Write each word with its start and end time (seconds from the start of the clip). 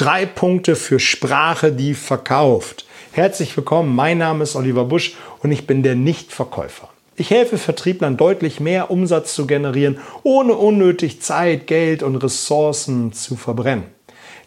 Drei 0.00 0.24
Punkte 0.24 0.76
für 0.76 0.98
Sprache, 0.98 1.72
die 1.72 1.92
verkauft. 1.92 2.86
Herzlich 3.12 3.54
willkommen, 3.54 3.94
mein 3.94 4.16
Name 4.16 4.44
ist 4.44 4.56
Oliver 4.56 4.86
Busch 4.86 5.14
und 5.42 5.52
ich 5.52 5.66
bin 5.66 5.82
der 5.82 5.94
Nichtverkäufer. 5.94 6.88
Ich 7.16 7.28
helfe 7.28 7.58
Vertrieblern 7.58 8.16
deutlich 8.16 8.60
mehr 8.60 8.90
Umsatz 8.90 9.34
zu 9.34 9.46
generieren, 9.46 9.98
ohne 10.22 10.54
unnötig 10.54 11.20
Zeit, 11.20 11.66
Geld 11.66 12.02
und 12.02 12.16
Ressourcen 12.16 13.12
zu 13.12 13.36
verbrennen. 13.36 13.84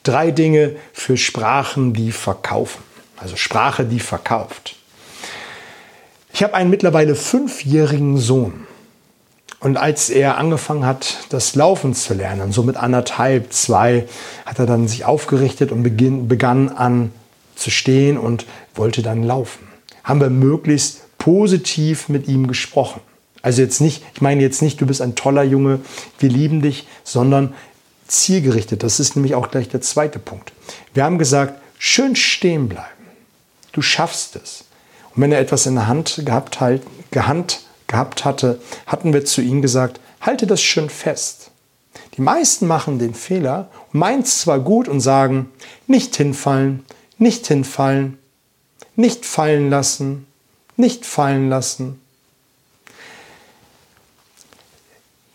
Drei 0.02 0.32
Dinge 0.32 0.76
für 0.92 1.18
Sprachen, 1.18 1.94
die 1.94 2.12
verkaufen. 2.12 2.82
Also 3.18 3.36
Sprache, 3.36 3.86
die 3.86 4.00
verkauft. 4.00 4.76
Ich 6.34 6.42
habe 6.42 6.56
einen 6.56 6.72
mittlerweile 6.72 7.14
fünfjährigen 7.14 8.18
Sohn. 8.18 8.66
Und 9.64 9.78
als 9.78 10.10
er 10.10 10.38
angefangen 10.38 10.86
hat, 10.86 11.20
das 11.30 11.56
Laufen 11.56 11.94
zu 11.94 12.14
lernen, 12.14 12.52
so 12.52 12.64
mit 12.64 12.76
anderthalb, 12.76 13.54
zwei, 13.54 14.10
hat 14.46 14.60
er 14.60 14.66
dann 14.66 14.90
sich 14.90 15.06
aufgerichtet 15.06 15.72
und 15.72 15.84
beginn, 15.84 16.28
begann 16.28 16.68
an 16.68 17.14
zu 17.56 17.72
stehen 17.72 18.18
und 18.18 18.46
wollte 18.76 19.02
dann 19.02 19.24
laufen. 19.24 19.66
Haben 20.04 20.20
wir 20.20 20.30
möglichst 20.30 21.18
positiv 21.18 22.10
mit 22.10 22.28
ihm 22.28 22.48
gesprochen. 22.48 23.00
Also 23.42 23.62
jetzt 23.62 23.80
nicht, 23.80 24.04
ich 24.14 24.22
meine 24.22 24.42
jetzt 24.42 24.62
nicht, 24.62 24.82
du 24.82 24.86
bist 24.86 25.02
ein 25.02 25.16
toller 25.16 25.44
Junge, 25.44 25.80
wir 26.20 26.30
lieben 26.30 26.62
dich, 26.62 26.86
sondern 27.06 27.54
zielgerichtet. 28.06 28.84
Das 28.84 29.00
ist 29.00 29.16
nämlich 29.16 29.34
auch 29.34 29.50
gleich 29.50 29.70
der 29.70 29.80
zweite 29.80 30.20
Punkt. 30.20 30.52
Wir 30.94 31.06
haben 31.06 31.18
gesagt, 31.18 31.62
schön 31.80 32.18
stehen 32.18 32.68
bleiben. 32.68 32.90
Du 33.72 33.82
schaffst 33.82 34.36
es. 34.36 34.66
Und 35.16 35.22
wenn 35.22 35.32
er 35.32 35.40
etwas 35.40 35.68
in 35.68 35.76
der 35.76 35.88
Hand 35.88 36.22
gehabt, 36.26 36.60
halt, 36.60 36.82
gehand, 37.12 37.63
gehabt 37.94 38.26
hatte, 38.26 38.60
hatten 38.88 39.14
wir 39.14 39.24
zu 39.24 39.42
ihm 39.42 39.62
gesagt, 39.62 40.00
halte 40.20 40.48
das 40.48 40.64
schön 40.64 40.90
fest. 40.90 41.52
Die 42.18 42.22
meisten 42.22 42.66
machen 42.66 42.98
den 42.98 43.14
Fehler, 43.14 43.70
meint 43.92 44.28
zwar 44.28 44.60
gut 44.60 44.88
und 44.88 45.00
sagen, 45.00 45.52
nicht 45.86 46.16
hinfallen, 46.16 46.84
nicht 47.20 47.46
hinfallen, 47.46 48.18
nicht 48.96 49.28
fallen 49.28 49.70
lassen, 49.70 50.26
nicht 50.76 51.06
fallen 51.06 51.50
lassen. 51.50 52.02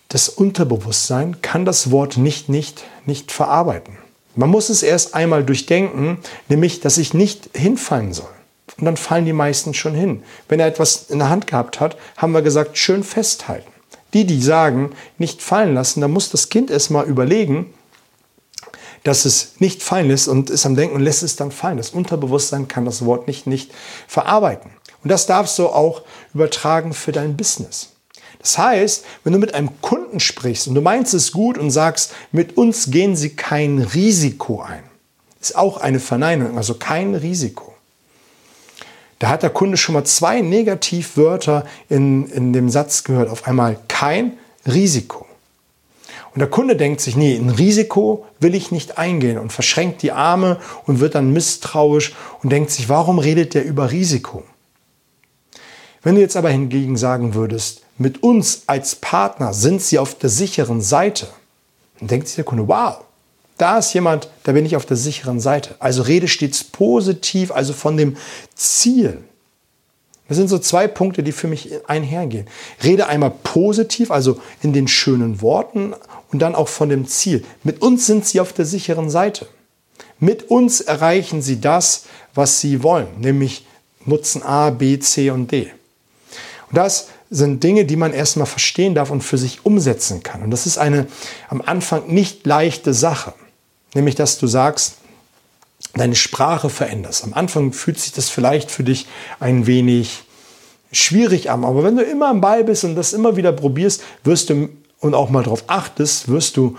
Das 0.09 0.29
Unterbewusstsein 0.29 1.41
kann 1.43 1.65
das 1.65 1.93
Wort 1.93 2.17
nicht, 2.17 2.49
nicht, 2.49 2.83
nicht 3.07 3.31
verarbeiten. 3.31 3.99
Man 4.35 4.51
muss 4.51 4.69
es 4.69 4.83
erst 4.83 5.15
einmal 5.15 5.45
durchdenken, 5.45 6.19
nämlich, 6.49 6.81
dass 6.81 6.99
ich 6.99 7.15
nicht 7.15 7.51
hinfallen 7.55 8.13
soll. 8.13 8.35
Und 8.79 8.85
dann 8.85 8.97
fallen 8.97 9.25
die 9.25 9.33
meisten 9.33 9.75
schon 9.75 9.95
hin. 9.95 10.23
Wenn 10.49 10.61
er 10.61 10.67
etwas 10.67 11.11
in 11.11 11.19
der 11.19 11.29
Hand 11.29 11.47
gehabt 11.47 11.81
hat, 11.81 11.97
haben 12.17 12.33
wir 12.33 12.43
gesagt, 12.43 12.79
schön 12.79 13.03
festhalten. 13.03 13.71
Die, 14.15 14.25
die 14.25 14.41
sagen, 14.41 14.93
nicht 15.19 15.43
fallen 15.43 15.75
lassen, 15.75 16.01
da 16.01 16.09
muss 16.09 16.31
das 16.31 16.49
Kind 16.49 16.71
erst 16.71 16.91
mal 16.91 17.05
überlegen, 17.05 17.75
dass 19.05 19.25
es 19.25 19.55
nicht 19.59 19.83
fallen 19.83 20.09
lässt 20.09 20.29
und 20.29 20.51
ist 20.51 20.67
am 20.67 20.77
Denken 20.77 20.97
und 20.97 21.03
lässt 21.03 21.23
es 21.23 21.37
dann 21.37 21.51
fallen. 21.51 21.77
Das 21.77 21.91
Unterbewusstsein 21.91 22.69
kann 22.69 22.85
das 22.85 23.05
Wort 23.05 23.27
nicht, 23.27 23.47
nicht 23.47 23.73
verarbeiten. 24.07 24.71
Und 25.03 25.11
das 25.11 25.27
darfst 25.27 25.59
du 25.59 25.69
auch 25.69 26.03
übertragen 26.35 26.93
für 26.93 27.13
dein 27.13 27.37
Business. 27.37 27.91
Das 28.39 28.57
heißt, 28.59 29.05
wenn 29.25 29.33
du 29.33 29.39
mit 29.39 29.55
einem 29.55 29.81
Kunden 29.81 30.21
sprichst 30.21 30.69
und 30.69 30.75
du 30.75 30.81
meinst 30.81 31.15
es 31.15 31.33
gut 31.33 31.59
und 31.59 31.71
sagst, 31.71 32.13
mit 32.33 32.57
uns 32.57 32.91
gehen 32.91 33.17
sie 33.17 33.31
kein 33.31 33.81
Risiko 33.81 34.63
ein, 34.63 34.85
ist 35.41 35.57
auch 35.57 35.79
eine 35.79 36.01
Verneinung, 36.01 36.57
also 36.57 36.75
kein 36.75 37.15
Risiko. 37.15 37.68
Da 39.19 39.29
hat 39.29 39.43
der 39.43 39.51
Kunde 39.51 39.77
schon 39.77 39.95
mal 39.95 40.05
zwei 40.05 40.41
Negativwörter 40.41 41.67
in, 41.89 42.29
in 42.31 42.53
dem 42.53 42.71
Satz 42.71 43.05
gehört. 43.05 43.29
Auf 43.29 43.47
einmal 43.47 43.79
kein 43.89 44.39
Risiko. 44.67 45.27
Und 46.35 46.41
der 46.41 46.51
Kunde 46.51 46.77
denkt 46.77 47.01
sich, 47.01 47.17
nee, 47.17 47.37
ein 47.37 47.51
Risiko 47.51 48.27
will 48.39 48.55
ich 48.55 48.71
nicht 48.71 48.99
eingehen 48.99 49.39
und 49.39 49.53
verschränkt 49.53 50.03
die 50.03 50.13
Arme 50.13 50.61
und 50.87 51.01
wird 51.01 51.17
dann 51.17 51.33
misstrauisch 51.33 52.15
und 52.43 52.51
denkt 52.51 52.71
sich, 52.71 52.89
warum 52.89 53.19
redet 53.19 53.55
der 53.55 53.65
über 53.65 53.91
Risiko? 53.91 54.45
Wenn 56.03 56.15
du 56.15 56.21
jetzt 56.21 56.37
aber 56.37 56.51
hingegen 56.51 56.97
sagen 56.97 57.35
würdest, 57.35 57.83
mit 57.97 58.23
uns 58.23 58.63
als 58.67 58.95
Partner 58.95 59.53
sind 59.53 59.83
sie 59.83 59.99
auf 59.99 60.15
der 60.15 60.31
sicheren 60.31 60.81
Seite, 60.81 61.27
dann 61.99 62.09
denkt 62.09 62.29
sich 62.29 62.37
der 62.37 62.45
Kunde, 62.45 62.69
wow, 62.69 62.99
da 63.59 63.79
ist 63.79 63.93
jemand, 63.93 64.29
da 64.45 64.53
bin 64.53 64.65
ich 64.65 64.77
auf 64.77 64.87
der 64.87 64.97
sicheren 64.97 65.41
Seite. 65.41 65.75
Also 65.81 66.03
rede 66.03 66.29
stets 66.29 66.65
positiv, 66.65 67.51
also 67.51 67.73
von 67.73 67.97
dem 67.97 68.17
Ziel. 68.55 69.19
Das 70.29 70.37
sind 70.37 70.49
so 70.49 70.59
zwei 70.59 70.87
Punkte, 70.87 71.23
die 71.23 71.33
für 71.33 71.49
mich 71.49 71.71
einhergehen. 71.89 72.47
Rede 72.83 73.07
einmal 73.07 73.33
positiv, 73.43 74.11
also 74.11 74.41
in 74.63 74.73
den 74.73 74.87
schönen 74.87 75.41
Worten 75.43 75.95
und 76.31 76.41
dann 76.41 76.55
auch 76.55 76.69
von 76.69 76.89
dem 76.89 77.07
Ziel. 77.07 77.45
Mit 77.65 77.83
uns 77.83 78.07
sind 78.07 78.27
sie 78.27 78.41
auf 78.41 78.53
der 78.53 78.65
sicheren 78.65 79.11
Seite. 79.11 79.49
Mit 80.21 80.51
uns 80.51 80.81
erreichen 80.81 81.43
sie 81.43 81.61
das, 81.61 82.05
was 82.35 82.61
sie 82.61 82.83
wollen, 82.83 83.09
nämlich 83.19 83.67
Nutzen 84.05 84.43
A, 84.43 84.71
B, 84.71 84.99
C 84.99 85.31
und 85.31 85.51
D. 85.51 85.71
Und 86.71 86.77
das 86.77 87.09
sind 87.31 87.63
Dinge, 87.63 87.85
die 87.85 87.97
man 87.97 88.13
erstmal 88.13 88.47
verstehen 88.47 88.95
darf 88.95 89.11
und 89.11 89.23
für 89.23 89.39
sich 89.39 89.65
umsetzen 89.65 90.23
kann. 90.23 90.43
Und 90.43 90.51
das 90.51 90.67
ist 90.67 90.79
eine 90.79 91.07
am 91.49 91.63
Anfang 91.63 92.09
nicht 92.09 92.47
leichte 92.47 92.95
Sache. 92.95 93.35
Nämlich, 93.95 94.15
dass 94.15 94.39
du 94.39 94.47
sagst, 94.47 94.97
deine 95.95 96.15
Sprache 96.15 96.71
veränderst. 96.71 97.25
Am 97.25 97.35
Anfang 97.35 97.73
fühlt 97.73 97.99
sich 97.99 98.13
das 98.13 98.29
vielleicht 98.29 98.71
für 98.71 98.85
dich 98.85 99.07
ein 99.41 99.67
wenig 99.67 100.25
schwierig 100.93 101.51
an, 101.51 101.65
aber 101.65 101.85
wenn 101.85 101.97
du 101.97 102.03
immer 102.03 102.29
am 102.29 102.41
Ball 102.41 102.65
bist 102.65 102.85
und 102.85 102.95
das 102.95 103.13
immer 103.13 103.37
wieder 103.37 103.53
probierst, 103.53 104.03
wirst 104.25 104.51
du 104.51 104.69
und 105.01 105.15
auch 105.15 105.31
mal 105.31 105.45
darauf 105.45 105.65
achtest, 105.69 106.29
wirst 106.29 106.57
du 106.57 106.77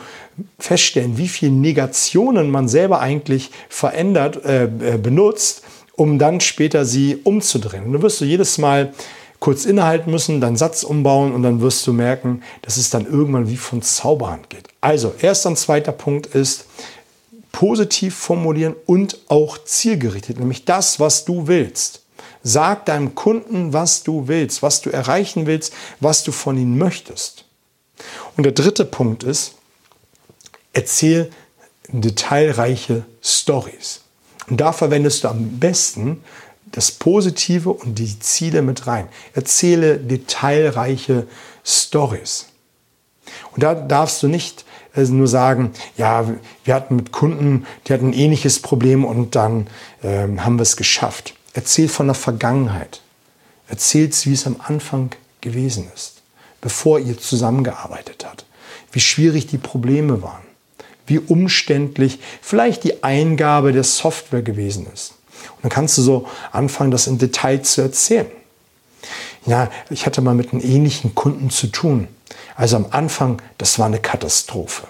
feststellen, 0.58 1.18
wie 1.18 1.28
viele 1.28 1.52
Negationen 1.52 2.52
man 2.52 2.68
selber 2.68 3.00
eigentlich 3.00 3.50
verändert, 3.70 4.44
äh, 4.44 4.66
äh, 4.66 4.98
benutzt, 4.98 5.64
um 5.96 6.20
dann 6.20 6.42
später 6.42 6.86
sie 6.86 7.18
umzudrehen. 7.24 7.86
Und 7.86 7.94
dann 7.94 8.02
wirst 8.02 8.20
du 8.20 8.26
jedes 8.26 8.58
Mal 8.58 8.94
kurz 9.40 9.66
innehalten 9.66 10.12
müssen, 10.12 10.42
deinen 10.42 10.58
Satz 10.58 10.84
umbauen 10.84 11.34
und 11.34 11.44
dann 11.44 11.62
wirst 11.62 11.88
du 11.88 11.94
merken, 11.94 12.42
dass 12.62 12.76
es 12.76 12.90
dann 12.90 13.06
irgendwann 13.06 13.50
wie 13.50 13.56
von 13.56 13.82
Zauberhand 13.82 14.50
geht. 14.50 14.68
Also, 14.82 15.14
erster 15.22 15.50
und 15.50 15.58
zweiter 15.58 15.94
Punkt 15.94 16.28
ist, 16.28 16.66
positiv 17.52 18.16
formulieren 18.16 18.76
und 18.86 19.18
auch 19.28 19.58
zielgerichtet, 19.64 20.40
nämlich 20.40 20.66
das, 20.66 21.00
was 21.00 21.26
du 21.26 21.48
willst. 21.48 22.04
Sag 22.44 22.86
deinem 22.86 23.16
Kunden, 23.16 23.74
was 23.74 24.04
du 24.04 24.28
willst, 24.28 24.64
was 24.64 24.82
du 24.82 24.90
erreichen 24.90 25.46
willst, 25.46 25.74
was 26.00 26.24
du 26.24 26.32
von 26.32 26.58
ihm 26.58 26.78
möchtest. 26.78 27.46
Und 28.38 28.44
der 28.44 28.54
dritte 28.54 28.86
Punkt 28.86 29.24
ist, 29.24 29.56
erzähl 30.74 31.32
detailreiche 31.90 33.06
Stories. 33.22 34.02
Und 34.50 34.62
da 34.62 34.72
verwendest 34.72 35.24
du 35.24 35.28
am 35.28 35.60
besten 35.60 36.24
das 36.72 36.92
Positive 36.92 37.72
und 37.72 37.96
die 37.96 38.20
Ziele 38.20 38.62
mit 38.62 38.88
rein. 38.88 39.10
Erzähle 39.34 39.98
detailreiche 39.98 41.28
Stories. 41.66 42.46
Und 43.52 43.64
da 43.64 43.76
darfst 43.76 44.24
du 44.24 44.28
nicht 44.28 44.66
nur 45.08 45.28
sagen, 45.28 45.72
ja, 45.98 46.26
wir 46.64 46.74
hatten 46.74 46.96
mit 46.96 47.12
Kunden, 47.12 47.66
die 47.88 47.94
hatten 47.94 48.08
ein 48.08 48.14
ähnliches 48.14 48.62
Problem 48.62 49.06
und 49.06 49.36
dann 49.36 49.68
ähm, 50.04 50.44
haben 50.44 50.58
wir 50.58 50.64
es 50.64 50.78
geschafft. 50.78 51.34
Erzähl 51.54 51.88
von 51.88 52.08
der 52.08 52.16
Vergangenheit. 52.16 53.02
Erzähl's, 53.68 54.26
wie 54.26 54.34
es 54.34 54.48
am 54.48 54.58
Anfang 54.60 55.12
gewesen 55.42 55.88
ist, 55.94 56.22
bevor 56.62 57.00
ihr 57.00 57.18
zusammengearbeitet 57.18 58.26
habt. 58.28 58.46
Wie 58.92 59.00
schwierig 59.00 59.48
die 59.48 59.58
Probleme 59.58 60.22
waren. 60.22 60.42
Wie 61.06 61.20
umständlich 61.20 62.20
vielleicht 62.42 62.84
die 62.84 63.04
Eingabe 63.04 63.72
der 63.72 63.84
Software 63.84 64.42
gewesen 64.42 64.88
ist. 64.94 65.14
Und 65.56 65.64
dann 65.64 65.72
kannst 65.72 65.98
du 65.98 66.02
so 66.02 66.28
anfangen, 66.52 66.92
das 66.92 67.08
in 67.08 67.18
Detail 67.18 67.62
zu 67.62 67.82
erzählen. 67.82 68.28
Ja, 69.46 69.70
ich 69.90 70.06
hatte 70.06 70.22
mal 70.22 70.36
mit 70.36 70.52
einem 70.52 70.62
ähnlichen 70.62 71.16
Kunden 71.16 71.50
zu 71.50 71.68
tun. 71.68 72.08
Also 72.56 72.76
am 72.76 72.88
Anfang, 72.92 73.42
das 73.58 73.80
war 73.80 73.86
eine 73.86 74.00
Katastrophe. 74.00 74.88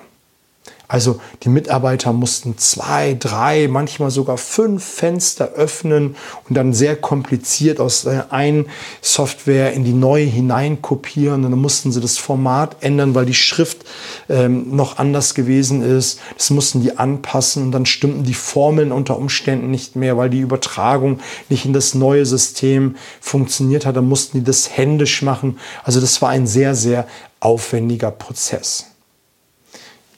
Also 0.89 1.22
die 1.44 1.50
Mitarbeiter 1.50 2.11
mussten 2.13 2.57
zwei, 2.57 3.16
drei, 3.17 3.68
manchmal 3.68 4.09
sogar 4.09 4.39
fünf 4.39 4.83
Fenster 4.83 5.50
öffnen 5.50 6.15
und 6.50 6.57
dann 6.57 6.74
sehr 6.74 6.95
kompliziert 6.95 7.80
aus 7.80 8.01
der 8.01 8.33
einen 8.33 8.65
Software 9.00 9.74
in 9.74 9.83
die 9.83 9.94
neue 9.94 10.25
hineinkopieren. 10.25 11.45
Und 11.45 11.51
dann 11.51 11.62
mussten 11.62 11.91
sie 11.91 12.01
das 12.01 12.18
Format 12.18 12.77
ändern, 12.80 13.13
weil 13.13 13.27
die 13.27 13.36
Schrift 13.36 13.86
ähm, 14.30 14.75
noch 14.75 14.97
anders 14.97 15.36
gewesen 15.36 15.83
ist. 15.83 16.19
Das 16.36 16.50
mussten 16.50 16.81
die 16.81 16.97
anpassen 16.97 17.62
und 17.65 17.71
dann 17.71 17.86
stimmten 17.86 18.24
die 18.24 18.33
Formeln 18.33 18.91
unter 18.91 19.15
Umständen 19.15 19.69
nicht 19.69 19.95
mehr, 19.95 20.18
weil 20.18 20.31
die 20.31 20.39
Übertragung 20.39 21.19
nicht 21.50 21.65
in 21.65 21.74
das 21.74 21.94
neue 21.94 22.25
System 22.25 22.95
funktioniert 23.21 23.86
hat. 23.86 23.95
Dann 23.95 24.09
mussten 24.09 24.39
die 24.39 24.44
das 24.44 24.75
händisch 24.75 25.21
machen. 25.21 25.59
Also 25.83 26.01
das 26.01 26.19
war 26.24 26.30
ein 26.30 26.47
sehr, 26.47 26.74
sehr 26.74 27.07
aufwendiger 27.39 28.09
Prozess. 28.09 28.88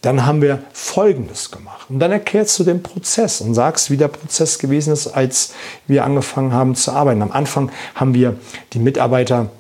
Dann 0.02 0.26
haben 0.26 0.42
wir 0.42 0.64
Folgendes 0.74 1.52
gemacht. 1.52 1.88
Und 1.90 2.00
dann 2.00 2.12
erklärst 2.12 2.58
du 2.58 2.64
den 2.64 2.82
Prozess 2.82 3.40
und 3.40 3.54
sagst, 3.54 3.92
wie 3.92 3.98
der 3.98 4.08
Prozess 4.08 4.58
gewesen 4.58 4.94
ist, 4.94 5.08
als 5.08 5.54
wir 5.88 6.04
angefangen 6.04 6.54
haben 6.54 6.76
zu 6.76 6.92
arbeiten. 6.92 7.22
Am 7.22 7.32
Anfang 7.32 7.72
haben 7.94 8.14
wir 8.14 8.38
die 8.74 8.80
Mitarbeiter 8.80 9.52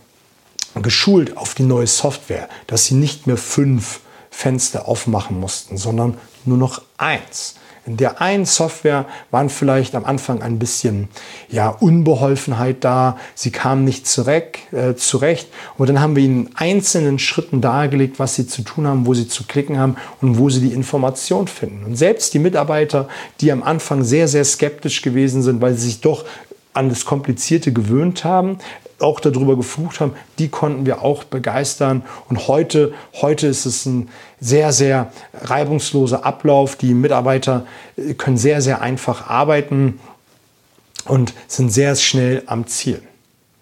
geschult 0.81 1.37
auf 1.37 1.53
die 1.53 1.63
neue 1.63 1.87
Software, 1.87 2.49
dass 2.67 2.85
sie 2.85 2.95
nicht 2.95 3.27
mehr 3.27 3.37
fünf 3.37 3.99
Fenster 4.31 4.87
aufmachen 4.87 5.39
mussten, 5.39 5.77
sondern 5.77 6.17
nur 6.45 6.57
noch 6.57 6.81
eins. 6.97 7.55
In 7.85 7.97
der 7.97 8.21
einen 8.21 8.45
Software 8.45 9.05
waren 9.31 9.49
vielleicht 9.49 9.95
am 9.95 10.05
Anfang 10.05 10.43
ein 10.43 10.59
bisschen 10.59 11.07
ja, 11.49 11.69
Unbeholfenheit 11.69 12.83
da, 12.83 13.17
sie 13.33 13.49
kamen 13.49 13.85
nicht 13.85 14.07
zurecht, 14.07 14.71
äh, 14.71 14.93
zurecht. 14.95 15.47
Und 15.79 15.89
dann 15.89 15.99
haben 15.99 16.15
wir 16.15 16.23
ihnen 16.23 16.45
in 16.45 16.55
einzelnen 16.55 17.17
Schritten 17.17 17.59
dargelegt, 17.59 18.19
was 18.19 18.35
sie 18.35 18.45
zu 18.45 18.61
tun 18.61 18.85
haben, 18.85 19.07
wo 19.07 19.15
sie 19.15 19.27
zu 19.27 19.45
klicken 19.45 19.79
haben 19.79 19.95
und 20.21 20.37
wo 20.37 20.49
sie 20.51 20.61
die 20.61 20.73
Information 20.73 21.47
finden. 21.47 21.83
Und 21.83 21.95
selbst 21.95 22.35
die 22.35 22.39
Mitarbeiter, 22.39 23.09
die 23.39 23.51
am 23.51 23.63
Anfang 23.63 24.03
sehr, 24.03 24.27
sehr 24.27 24.45
skeptisch 24.45 25.01
gewesen 25.01 25.41
sind, 25.41 25.59
weil 25.59 25.73
sie 25.73 25.87
sich 25.87 26.01
doch 26.01 26.25
an 26.73 26.89
das 26.89 27.05
Komplizierte 27.05 27.73
gewöhnt 27.73 28.23
haben, 28.23 28.57
auch 29.01 29.19
darüber 29.19 29.55
geflucht 29.55 29.99
haben, 29.99 30.13
die 30.39 30.49
konnten 30.49 30.85
wir 30.85 31.01
auch 31.01 31.23
begeistern. 31.23 32.03
Und 32.29 32.47
heute, 32.47 32.93
heute 33.21 33.47
ist 33.47 33.65
es 33.65 33.85
ein 33.85 34.09
sehr, 34.39 34.71
sehr 34.71 35.11
reibungsloser 35.33 36.25
Ablauf. 36.25 36.75
Die 36.75 36.93
Mitarbeiter 36.93 37.65
äh, 37.97 38.13
können 38.13 38.37
sehr, 38.37 38.61
sehr 38.61 38.81
einfach 38.81 39.29
arbeiten 39.29 39.99
und 41.05 41.33
sind 41.47 41.71
sehr 41.71 41.95
schnell 41.95 42.43
am 42.45 42.67
Ziel. 42.67 43.01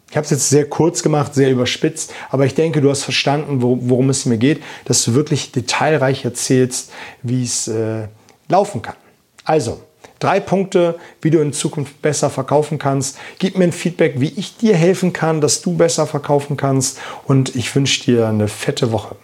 Ich 0.09 0.17
habe 0.17 0.25
es 0.25 0.31
jetzt 0.31 0.49
sehr 0.49 0.67
kurz 0.67 1.03
gemacht, 1.03 1.35
sehr 1.35 1.51
überspitzt, 1.51 2.11
aber 2.31 2.45
ich 2.45 2.55
denke, 2.55 2.81
du 2.81 2.89
hast 2.89 3.03
verstanden, 3.03 3.61
worum 3.61 4.09
es 4.09 4.25
mir 4.25 4.37
geht, 4.39 4.63
dass 4.85 5.05
du 5.05 5.13
wirklich 5.13 5.51
detailreich 5.51 6.25
erzählst, 6.25 6.91
wie 7.21 7.43
es 7.43 7.67
äh, 7.67 8.07
laufen 8.47 8.81
kann. 8.81 8.95
Also, 9.43 9.81
Drei 10.19 10.39
Punkte, 10.39 10.99
wie 11.21 11.31
du 11.31 11.39
in 11.39 11.53
Zukunft 11.53 12.01
besser 12.01 12.29
verkaufen 12.29 12.77
kannst. 12.77 13.17
Gib 13.39 13.57
mir 13.57 13.63
ein 13.63 13.71
Feedback, 13.71 14.19
wie 14.19 14.33
ich 14.35 14.57
dir 14.57 14.75
helfen 14.75 15.13
kann, 15.13 15.41
dass 15.41 15.61
du 15.61 15.77
besser 15.77 16.07
verkaufen 16.07 16.57
kannst. 16.57 16.99
Und 17.25 17.55
ich 17.55 17.73
wünsche 17.73 18.03
dir 18.03 18.27
eine 18.27 18.47
fette 18.47 18.91
Woche. 18.91 19.15